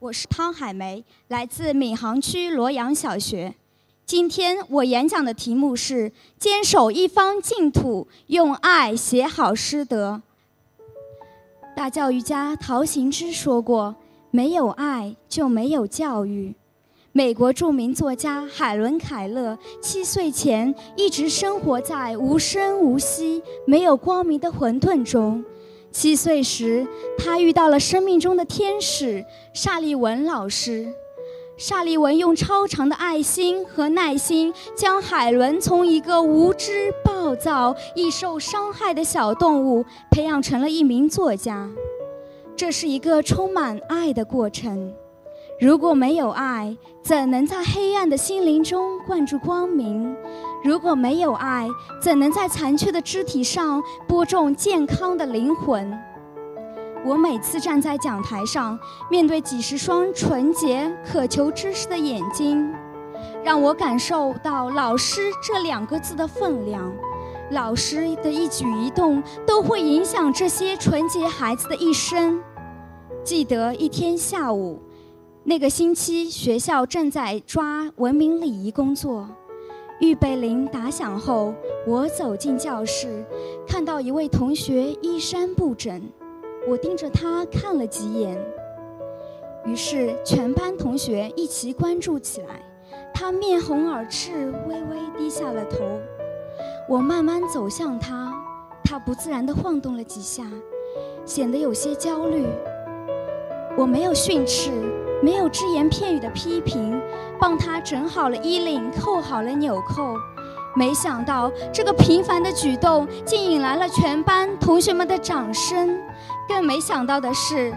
[0.00, 3.54] 我是汤海梅，来自闵行区罗阳小学。
[4.06, 10.22] 今天我演讲的题目是“坚守一方净土，用爱写好师德”。
[11.76, 13.94] 大教育家陶行知说过
[14.32, 16.54] ：“没有爱，就没有教育。”
[17.12, 25.44] 美国著名作家海伦·凯勒七岁前一直生活在无声无息、没有光明的混沌中。
[25.92, 26.86] 七岁时，
[27.18, 30.92] 他遇到了生命中的天使沙利文老师。
[31.56, 41.68] 沙利文用超长的爱心和耐心，将海伦从一个无知、暴躁、易受伤害的小动物，培养成了一名作家。
[42.56, 44.94] 这是一个充满爱的过程。
[45.60, 50.09] 如果没有爱，怎能在黑暗的心灵中灌注光明？
[50.62, 51.68] 如果没有爱，
[52.00, 55.98] 怎能在残缺的肢体上播种健康的灵魂？
[57.02, 58.78] 我每次站在讲台上，
[59.10, 62.70] 面对几十双纯洁、渴求知识的眼睛，
[63.42, 66.92] 让我感受到“老师”这两个字的分量。
[67.52, 72.38] 老师的一举一动都会影响这些纯洁孩子的一生。
[73.24, 74.78] 记得一天下午。
[75.42, 79.26] 那个星期，学校正在抓文明礼仪工作。
[80.00, 81.54] 预备铃打响后，
[81.86, 83.22] 我走进教室，
[83.66, 86.00] 看到一位同学衣衫不整，
[86.66, 88.36] 我盯着他看了几眼。
[89.66, 92.62] 于是，全班同学一齐关注起来。
[93.12, 95.78] 他面红耳赤，微微低下了头。
[96.88, 98.32] 我慢慢走向他，
[98.82, 100.50] 他不自然地晃动了几下，
[101.26, 102.46] 显得有些焦虑。
[103.76, 104.70] 我没有训斥。
[105.22, 107.00] 没有只言片语的批评，
[107.38, 110.14] 帮他整好了衣领，扣好了纽扣。
[110.74, 115.98] 没想到这个平凡的举动竟引来了全班同学们的掌声。
[116.48, 117.74] 更没想到的是，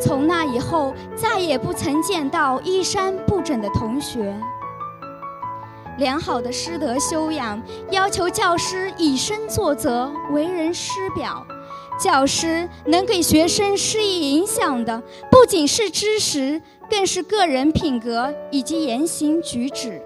[0.00, 4.34] 从那以后再也不曾见到衣衫不整的同学。
[5.98, 11.46] 良好的师德修养要求教师以身作则，为人师表。
[11.98, 16.60] 教师能给学生施以影响的，不仅是知识，
[16.90, 20.02] 更是个人品格以及言行举止。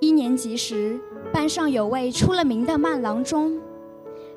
[0.00, 0.98] 一年级时，
[1.32, 3.60] 班上有位出了名的慢郎中。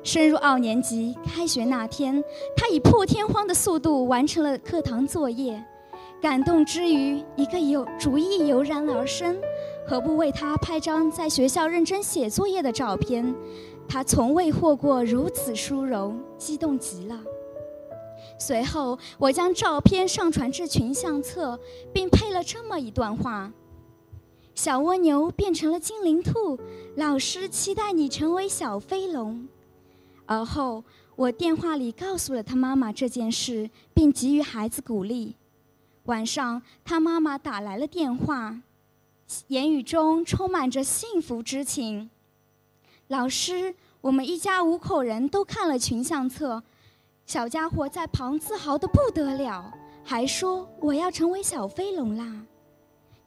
[0.02, 2.22] 升入二年级，开学那天，
[2.56, 5.60] 他以破天荒的速度完成了课堂作业。
[6.20, 9.36] 感动之余，一个有主意油然而生：
[9.84, 13.34] 何不为他拍张在学校认真写作业的照片？
[13.88, 17.20] 他从未获过如此殊荣，激动极了。
[18.38, 21.58] 随后，我将照片上传至群相册，
[21.92, 23.52] 并配了这么一段话
[24.54, 26.58] ：“小蜗牛变成了精灵兔，
[26.96, 29.48] 老师期待你成为小飞龙。”
[30.26, 35.36] 而后，我电话里告诉了他妈妈这件事，并给予孩子鼓励。
[36.04, 38.60] 晚上，他妈妈打来了电话，
[39.48, 42.10] 言语中充满着幸福之情。
[43.08, 46.60] 老师，我们一家五口人都看了群相册，
[47.24, 49.72] 小家伙在旁自豪的不得了，
[50.02, 52.44] 还说我要成为小飞龙啦。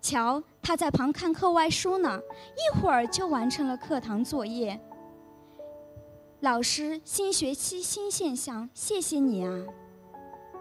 [0.02, 2.20] 瞧，他在旁看课外书呢，
[2.56, 4.78] 一会儿就完成了课堂作业。
[6.42, 9.64] 老师，新学期新现象，谢谢你啊！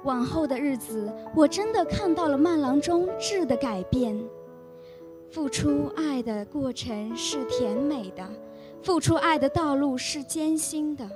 [0.05, 4.17] 往后的日子，我真的看到了慢郎中质的改变。
[5.31, 8.25] 付出爱的过程是甜美的。
[8.83, 11.09] 付出爱的道路是艰辛的。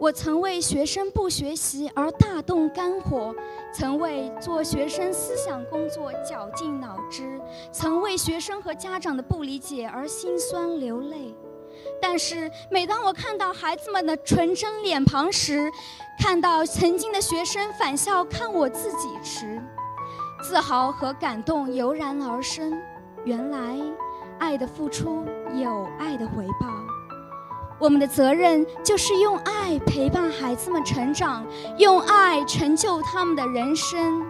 [0.00, 3.34] 我曾为学生不学习而大动肝火，
[3.72, 7.38] 曾为做学生思想工作绞尽脑汁，
[7.70, 11.34] 曾为学生和家长的不理解而心酸流泪。
[12.00, 15.70] 但是，每当我看到孩子们的纯真脸庞时，
[16.18, 19.62] 看到曾经的学生返校看我自己时，
[20.42, 22.72] 自豪和感动油然而生。
[23.24, 23.76] 原来。
[24.40, 25.24] 爱的付出
[25.54, 26.66] 有爱的回报，
[27.78, 31.46] 我们的责任就是用爱陪伴孩子们成长，
[31.76, 34.24] 用爱成就他们的人生。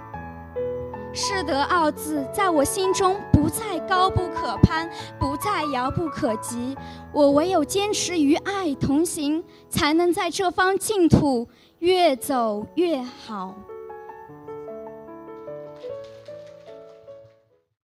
[1.12, 6.77] 师德二字在我心中不再高不可攀，不再遥不可及。
[7.13, 11.48] 我唯有坚持与爱同行，才能在这方净土
[11.78, 13.54] 越走越好。